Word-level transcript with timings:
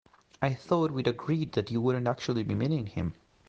I 0.41 0.55
thought 0.55 0.89
we'd 0.89 1.05
agreed 1.07 1.51
that 1.51 1.69
you 1.69 1.79
wouldn't 1.79 2.07
actually 2.07 2.41
be 2.41 2.55
meeting 2.55 2.87
him? 2.87 3.13